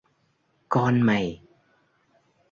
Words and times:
Con 0.69 1.01
mày 1.05 1.41